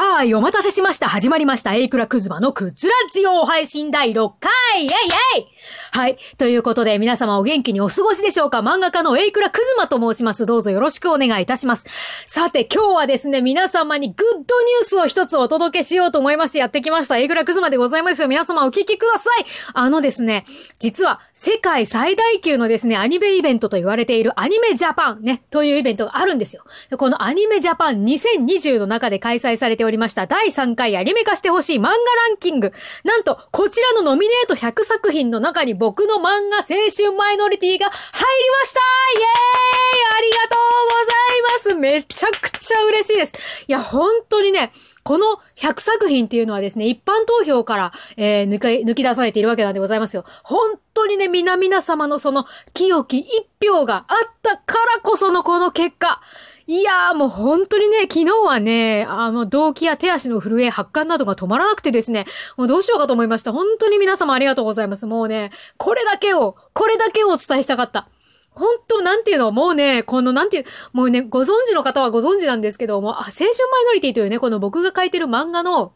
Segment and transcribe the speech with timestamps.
[0.00, 1.08] ha はい、お待たせしました。
[1.08, 1.72] 始まりました。
[1.72, 5.46] エイクラクズマのクッズラジオ配信第6回イェイイェイ
[5.92, 6.18] はい。
[6.36, 10.46] ということで、皆様お元気にお過ごしでしょうか漫画家のエイクラクズマと申します。
[10.46, 11.86] どうぞよろしくお願いいたします。
[12.26, 17.16] さて、今日はですね、皆様にグッドニュースを一つお届けしようと思いましてやってきました。
[17.16, 18.26] エイクラクズマでございますよ。
[18.26, 19.44] 皆様お聞きください。
[19.74, 20.44] あのですね、
[20.80, 26.64] 実は世界最大級のですね、アニメイベントと言われているアニメジャパンね、というイベントがあるんですよ。
[26.98, 31.94] このアニメジャパン2020の中で開催されておりますました第3回アニメ化してほしい漫画ラ
[32.34, 32.72] ンキング。
[33.04, 38.80] なんと、こちらのノミネート100作品の中に僕の漫画青春マイノリティが入りました
[39.16, 43.64] イエーイありがとうございますめちゃくちゃ嬉しいです。
[43.68, 44.70] いや、本当にね、
[45.02, 50.24] この100作品っていうのはですね、一般投票から、えー、抜き、抜き出されているわけなんでございますよ。
[50.42, 56.20] 本当にね、皆々様のその清き一票があったからこそのこの結果。
[56.66, 63.52] いやーもう本当にね、昨日はね、あの、動悸や手足の震え、発汗などが止まらなくてですね、もうどうしようかと思いました。
[63.52, 65.06] 本当に皆様ありがとうございます。
[65.06, 68.08] もうね、これだけを、これだけをお伝えしたかった。
[68.50, 75.92] 本当、なんていうの、もうね、この、なんていう、もうね、ご存知の方はご存知なんですけども、あ、青春マイノリティというね、この僕が書いてる漫画の、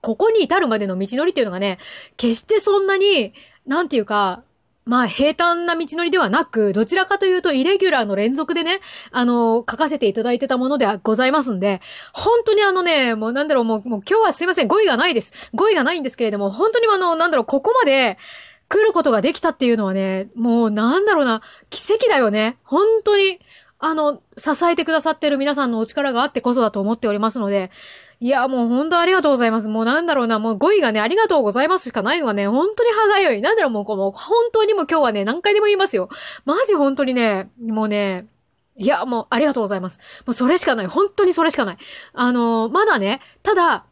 [0.00, 1.78] ここに至るまでの道のりっていうのがね、
[2.16, 3.32] 決してそんなに、
[3.66, 4.42] なんていうか、
[4.88, 8.80] まあ、平坦な道のりではなく、どちらかというと、イレギュラーの連続でね、
[9.12, 11.82] あの、書かせていただいてたものではございますんで、
[12.14, 15.50] 本当にあのね、もうなんだろう、もう、もう今日はすいません、語彙がないです。
[15.54, 18.16] 語彙がないんですけれども、本当にあの、なんだろう、ここまで、
[18.70, 22.58] 来ることができたっていうのはね、もうなんだろうな、奇跡だよね。
[22.64, 23.40] 本当に、
[23.80, 27.70] あの、支えてくださってる皆さんのお力があってこそだと思っておりますので、
[28.20, 29.68] いや、もう本当ありがとうございます。
[29.68, 33.40] もうなんだろうな、もう語彙がね、ありがとうございますしかないのがね、本当に歯がゆい。
[33.40, 36.08] なんだろう、もうこの、本当にも今日はね、何回でも言いますよ。
[36.44, 38.26] マジ本当にね、もうね、
[38.76, 40.24] いや、もうありがとうございます。
[40.26, 40.86] もうそれしかない。
[40.86, 41.76] 本当にそれしかない。
[42.14, 43.84] あの、まだね、ただ、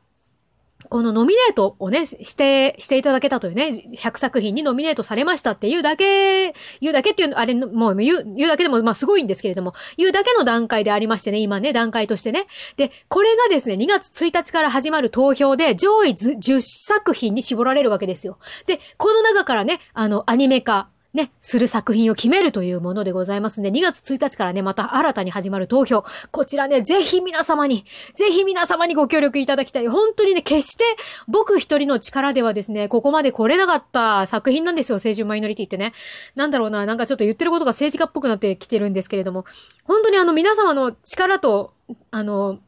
[0.88, 12.46] このノミネートをね、して、していただけたというね、100作品にノミネートされましたっていうだけ、言うだけっていう、あれ、もう言う、言うだけでも、まあすごいんですけれども、言うだけの段階でありましてね、今ね、段階としてね。
[12.76, 18.38] で、これがですね、2月1日から始まる投票で上位10作品に絞られるわけですよ。
[18.66, 23.70] で、この中からね、あの、アニメ化、ね、する作品を決めるというものでございますね。
[23.70, 26.04] 2月1日からね、また新たに始まる投票。
[26.30, 27.84] こちらね、ぜひ皆様に、
[28.14, 29.88] ぜひ皆様にご協力いただきたい。
[29.88, 30.84] 本当にね、決して
[31.26, 35.92] 僕一人の力ではですね、ここまで来れなかった作品なんですよ、青春マイノリティってね。
[36.36, 39.46] なんだろうな、なんかちょっと言ってることが政治家っぽくなってきてるんですけれども、
[39.84, 41.72] 本当にあの皆様の力と、
[42.10, 42.58] あの、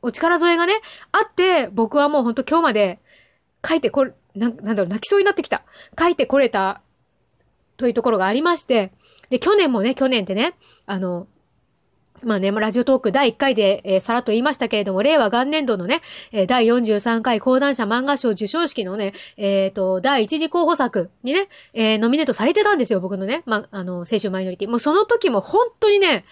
[0.00, 0.74] お力添えがね、
[1.12, 2.98] あって、僕はもう本当今日まで
[3.66, 5.62] 書いてこれ、ななんだろう、泣きそうになってきた。
[5.98, 6.80] 書いてこれた
[7.82, 8.92] というところがありまして、
[9.28, 10.54] で、去年もね、去年ってね、
[10.86, 11.26] あの、
[12.22, 16.00] まあね、ラジオトーク第1回で、えー、さらっと言いましたけれども、令和元年度のね、
[16.30, 24.68] えー、第43回講談社漫画賞受賞式のね、えっ、ー、と、第1次候補作にね、えー、ノミネートされてたんですよ、僕のね、ま、あの、青春マイノリティ。
[24.68, 26.24] もうその時も本当にね、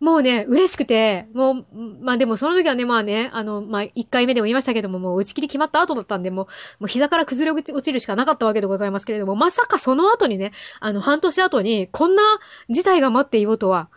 [0.00, 1.66] もうね、嬉しくて、もう、
[2.00, 6.46] まあでもその時はね、まあね、あの、まあ一回目でも言いましたけども、もう打ち切り決まった後だったんで、もう、
[6.80, 12.22] もう膝から崩れ落ちるしかなかったわけでございますけれども、まさかその後にね、あの、半年後に、こんな
[12.70, 13.88] 事態が待っていようとは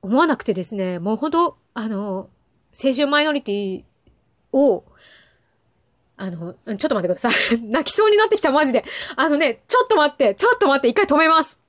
[0.00, 2.30] 思わなくてですね、もうほんと、あの、
[2.72, 3.84] 青春マイノリティ
[4.52, 4.84] を、
[6.16, 7.60] あの、ちょっと待ってください。
[7.60, 8.84] 泣きそうになってきた、マジで。
[9.16, 11.61] あのね、ちょっと待って、ちょっと待って、一回止めます。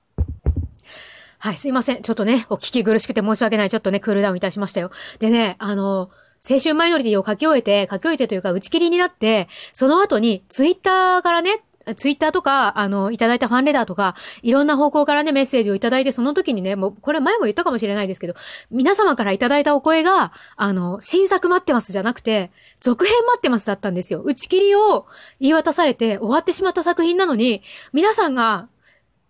[1.44, 2.02] はい、すいません。
[2.02, 3.70] ちょっとね、お聞き苦しくて申し訳ない。
[3.70, 4.92] ちょっとね、クールダウンいたしましたよ。
[5.20, 6.10] でね、あの、
[6.50, 11.60] 青春マイノリティを書き終えて、書き終えてというか打ち切りになって、その後にツイッターからね、
[11.98, 18.36] ツイッターとか、あの、いただいたファンレターとか、いろんな方向からね、メッセージをいただいて、その時にね、もう、これ前も言ったかもしれないですけど、
[18.72, 24.22] 皆様からいただいたお声が、あの、新作待ってますじゃなくて、続編待ってますだったんですよ。
[24.22, 25.08] 打ち切りを
[25.42, 27.62] 言い渡されて終わってしまった作品なのに、
[27.92, 28.70] 皆さんが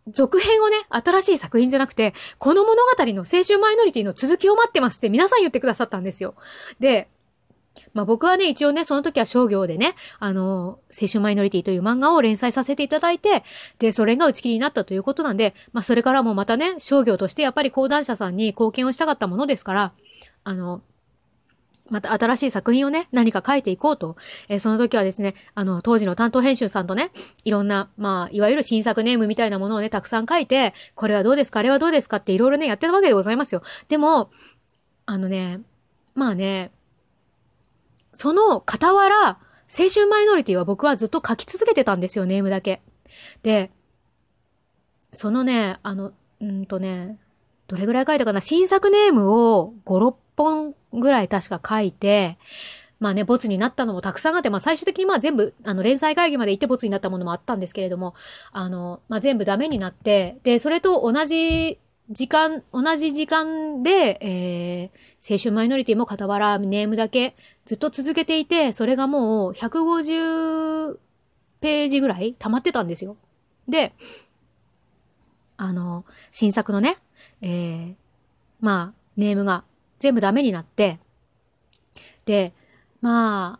[0.08, 6.36] 続編をね、新しい作品じゃなくて、この物語の青春マイノリティの続きを待ってますって皆さん言ってくださったんですよ。
[6.80, 7.08] で、
[7.94, 13.44] まあ僕はね、一応ね、その時は商業でね、あの、青春マイノリティという漫画を連載させていただいて、
[13.79, 19.94] で、それが打ち切りになったということなんで、まあそれからもまたね、商業としてやっぱり講談社さんに貢献をしたかったものですから、
[20.44, 20.82] あの、
[21.90, 24.16] また新しい作品をね、何か書いていこうと。
[24.47, 27.12] えー、その時はですね、あの、当時の担当編集さんとね、
[27.44, 33.62] いろんな、まあ、いわゆる新作ネームみたいなものをね、たくさん書いて、これはどうですかあれはどうですかっていろいろね、やってたわけでございますよ。
[33.90, 34.32] でも、
[35.06, 35.59] あのね、
[36.16, 36.72] まあね、
[38.14, 42.82] その傍ら、青春マイノリティは僕はずっと書き続けてたんですよ、ネームだけ。
[43.41, 43.72] で、
[45.12, 47.18] そのね、あの、うんとね、
[47.68, 52.37] どれぐらい書いたかな新作ネームを5、6本ぐらい確か書いて、
[52.99, 58.13] まあね、ボツになったのもたくさんあって、まあ最終的にまあ全部、あの、連載会議まで行ってボツになったものもあったんですけれども、
[58.51, 61.79] あの、まあ全部ダメになって、で、それと同じ
[62.09, 67.35] 時間、同じ時間で、えー、青春マイノリティも傍らネームだけ
[67.66, 70.97] ずっと続けていて、それがもう150
[71.59, 73.17] ページぐらい溜まってたんですよ。
[73.67, 73.93] で、
[75.57, 76.97] あの、新作のね、
[77.41, 77.95] えー、
[78.59, 79.63] まあ、ネームが
[80.03, 81.00] 全部ダメになって、
[82.26, 82.52] で、
[83.00, 83.59] まあ、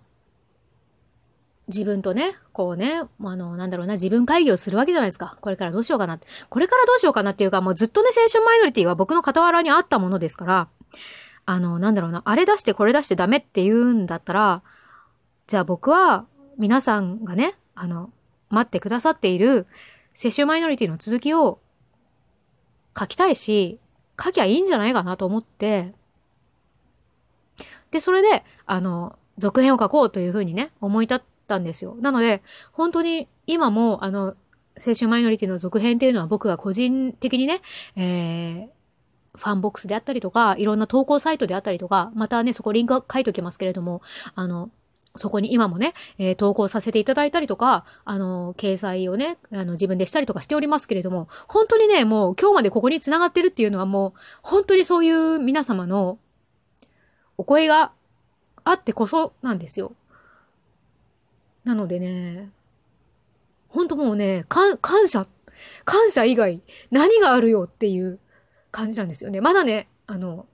[1.69, 5.38] 自分とね、こうね、あの、なんだろうな、自分会議をするわけじゃないですか。
[5.40, 6.28] これからどうしようかなって。
[6.50, 10.68] これからどうしようかなっていうか、もうずっとね、青春マイノリティは僕の傍らにあったものですから、
[11.45, 14.63] あの、なんだろうな、あれ出してこれ出してダメって言うんだったら、
[15.48, 16.25] じゃあ僕は
[16.57, 18.12] 皆さんがね、あの、
[18.50, 19.66] 待ってくださっている
[20.22, 21.60] 青春マイノリティの続きを
[22.98, 23.80] 書きたいし、
[24.22, 25.94] 書きゃいいんじゃないかなと思って、
[27.94, 31.95] で、それで、あの、続編を書こうというふうにね、思い立ったんですよ。
[32.01, 32.42] なので、
[32.72, 34.36] 本当に今も、あの、
[34.84, 37.62] 青春マイノリティの続編っていうのは僕が個人的にね、
[37.95, 44.01] えー、ファンボックスであったりとか、いろんな投稿サイトであったりとか、またね、そこリンク書いときますけれども、
[44.34, 44.72] あの、
[45.16, 56.18] そこに今もね、えー、投稿させていただいたりとか、あの、掲載をね、あの、自分でしたりとかしておりますけれども、本当にね、もう今日までここに繋がってるっていうのはもう、本当にそういう皆様の
[57.38, 57.91] お声が
[58.63, 59.94] あってこそなんですよ。
[61.63, 62.50] なのでね、
[63.69, 64.77] ほんともうね、感
[65.07, 65.25] 謝、
[65.85, 68.19] 感謝以外何があるよっていう
[68.71, 69.41] 感じなんですよね。
[69.41, 70.45] まだね、あの、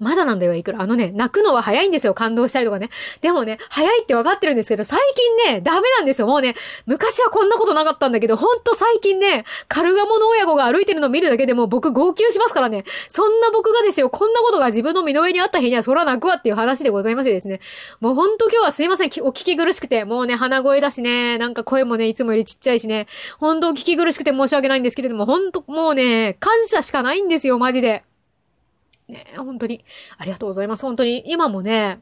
[0.00, 0.80] まだなんだよ、いくら。
[0.80, 2.90] あのね、泣くのは早いんですよ、感動したりとかね。
[3.20, 6.26] でもね、早いって分かってるんですけど、最近ね、ダメなんですよ。
[6.26, 6.54] もうね、
[6.86, 12.84] 昔はこんなことなかったんだけど、ほんと最近ね、カルガモの親子が歩いてるのを見るだけでも僕号泣しますからね。
[13.08, 17.60] そんな僕がですよ、こんなことが自分の身の上にあった日にはそら泣くわっていう話でございましてですね。
[18.00, 20.04] もうほんと今日はすいません、お聞き苦しくて。
[20.04, 23.06] もうね、鼻声だしね、なんか声もね、いつもよりちっちゃいしね。
[23.38, 28.04] ほんとお聞き苦しくて申し訳ないんですけれども、ほんともうね、感謝しかないんですよ、マジで。
[29.08, 29.84] ね、本当に、
[30.18, 30.84] ありがとうございます。
[30.84, 32.00] 本当に、今もね、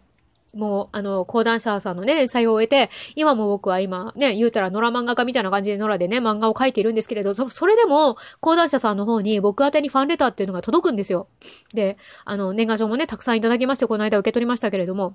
[0.55, 11.29] もう、あの、講談社さんのね、連載を終えて、今も僕は今、ね、言うたら野良漫画家みたいな感じで野良でね、漫画を描いているんですけれど、そそれでも、講談社さんの方に僕宛にファンレターっていうのが届くんですよ。
[11.75, 15.14] で、あの、年賀状もね、たくさんいただきまして、この間受け取りましたけれども、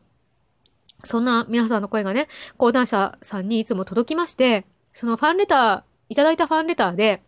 [1.03, 2.27] そんな皆さんの声がね、
[2.57, 7.23] 講談社さんにいつも届きまして、そのファンレター、いただいたファンレターで、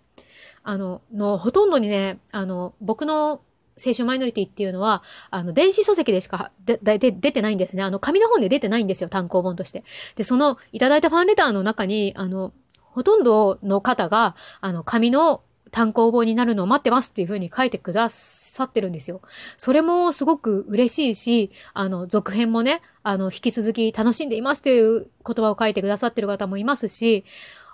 [0.63, 3.41] あの、の、ほとんどにね、あの、僕の
[3.77, 7.83] 青春マイノリティっていうのは、あの、電子書籍でしかでで出てないんですね。
[7.83, 9.83] あの、紙の本で出てないんですよ、単行本として。
[10.15, 15.41] で、その、いただいたファンレターの中に、あの、ほとんどの方が、あの、紙の
[15.73, 19.21] 単行本になるのを待ってますっていうふうに書いてくださってるんですよ。
[19.57, 27.25] それもすごく嬉しいし、あの、続編もね、あの、引き続き楽しんでいますっていう言葉を書いてくださってる方もいますし、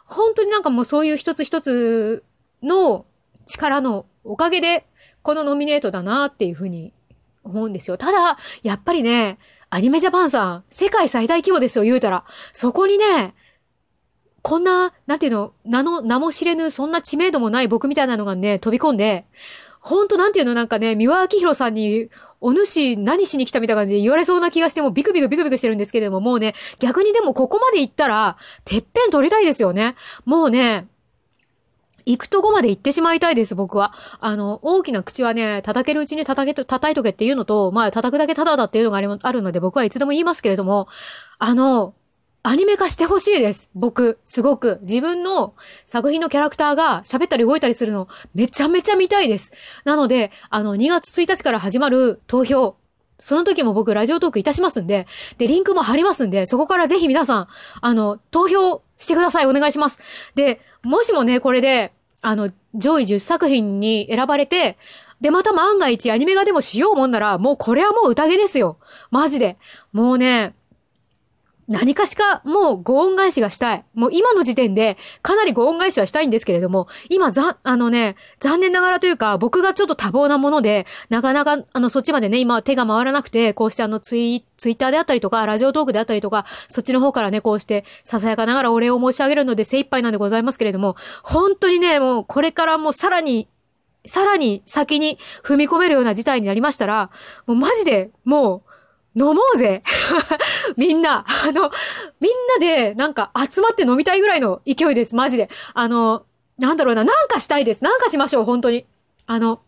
[0.06, 2.24] 本当になんかもうそういう一つ一つ
[2.64, 3.06] の
[3.50, 4.86] 力のおかげで、
[5.22, 6.94] このノミネートだなっていうふうに
[7.44, 7.98] 思うんですよ。
[7.98, 9.38] ただ、やっぱりね、
[9.70, 12.24] アニメジャパンさん、世界最大規模ですよ、言うたら。
[12.54, 13.34] そこにね、
[14.42, 19.26] こんな、なんていうの、名の、名も知れぬ、そんな知名度もない僕みたいなのがね、飛び込んで、
[19.82, 22.10] ほんとなんていうのなんかね、三輪明宏さんに、
[22.42, 29.96] お主何しに来たみたいな感じで言われそうな気がしてもビクビクビクビクしてるんですけれども、もうね、逆にでもここまで行ったら、てっぺん取りたいですよね。
[30.26, 30.88] もうね、
[32.10, 33.94] 行くとこまで行ってしまいたいです、僕は。
[34.20, 40.88] あの、大きな口はね、叩けるうちに叩けと、叩いとけっていうのと、まあ、叩くだけタダだっていうのがありあるので、僕はいつでも言いますけれども、
[41.38, 41.94] あの、
[42.42, 43.70] アニメ化してほしいです。
[43.76, 44.80] 僕、すごく。
[44.82, 45.54] 自分の
[45.86, 49.52] 作品のキャラクターが喋ったり動いたりするの、めちゃめちゃ見たいです。
[49.84, 52.78] なので、あの、2月1日から始まる投票、
[53.20, 55.06] その時も僕ラジオトークいたしますんで、
[55.38, 57.48] で、リンクも貼りますんで、そこからぜひ皆さん、
[57.82, 59.46] あの、投票してください。
[59.46, 60.32] お願いします。
[60.36, 64.78] で、もしもね、これで、あの、上位10作品に選ばれて、
[65.22, 68.78] で、また万が一アニメ化でもしようもんなら、もうこれはもう宴ですよ。
[69.12, 69.58] マジで。
[69.92, 70.54] もうね、
[71.70, 73.86] 何かしかもうご恩返しがしたい。
[73.94, 93.48] もう今の時点でかなりご恩返しはしたいんですけれども、今ざ、あのね、残念ながらというか僕がちょっと多忙なもので、なかなかあのそっちまでね、今手が回らなくて、こうしてあのツイツイッターであったりとか、ラジオトークであったりとか、そっちの方からね、こうしてささやかながらお礼を申し上げるので精一杯なんでございますけれども、本当にね、もうこれからもうさらに
[94.08, 97.12] さらに先に踏み込めるような事態になりましたら、
[97.46, 98.69] もうマジで、もう、
[99.16, 99.82] 飲もうぜ
[100.78, 101.72] みんな、あの、
[102.20, 105.50] みんなでなんか集まって飲みたいぐらいの勢いです、マジで。
[105.74, 106.26] あの、
[106.58, 107.84] なんだろうな、なんかしたいです。
[107.84, 108.86] なんかしましょう、本当に。
[109.26, 109.62] あの、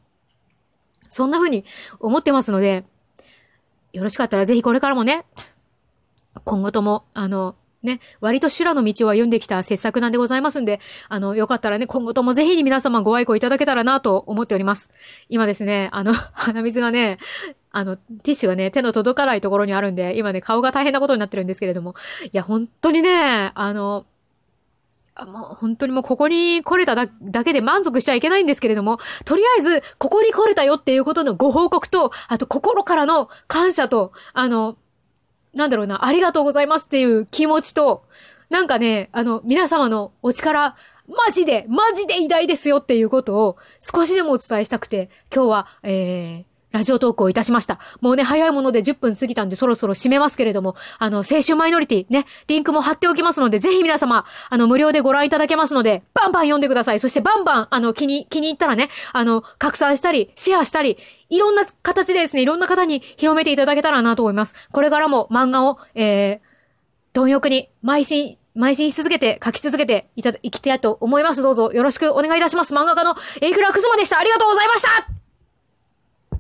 [1.07, 1.65] そんな風に
[2.00, 2.86] 思ってますので、
[3.93, 5.25] よろしかったらぜひこれからもね、
[6.43, 14.92] 今後とも、あの、ね、割と修羅の道を歩んできた傑作なんでございますんで、あの、よかったらね、今後ともぜひに皆様ご愛顧いただけたらなと思っております。
[15.30, 17.18] 今ですね、あの、 鼻水がね、
[17.72, 21.96] あの、ティッシュがね、手の届かないところにあるんで、今ね、顔が大変なことになってるんですけれども、
[22.26, 24.06] いや、本当にね、あの、
[25.26, 27.08] もう本当にもうここに来れただ
[27.44, 34.78] けで満足しちゃいけないんですけれども、とりあえず、ここに来れたよっていうことのご報告と、あと心からの感謝と、あの、
[35.53, 38.03] なんだろうな、ありがとうございますっていう気持ちと、
[38.50, 40.75] なんかね、あの、皆様のお力、
[41.08, 47.80] マジで、マジで偉大ですよっていうことを少しでもお伝えしたくて、今日は、えー、ラジオトークをいたしました。
[48.00, 57.00] もうね、早いもので10分過ぎたんでそろそろ締めますけれども、あの、青春マイノリティね、リンクも貼っておきますので、ぜひ皆様、あの、無料でご覧いただけますので、バンバン読んでください。
[57.00, 60.98] そしてバンバン、あの、気に、気に入ったらね、あの、拡散したり、シェアしたり、
[61.30, 64.70] いろんな形でですね、いろんな方に広めていただけたらなと思います。
[64.72, 66.40] これからも漫画を、えー、
[67.13, 71.42] 貪欲に、邁進、邁進し続けて、書き続けていた、いきたいと思います。
[71.42, 72.74] どうぞよろしくお願いいたします。
[72.74, 74.20] 漫画家のエイクラクズマでした。
[74.20, 75.31] ありがとうございました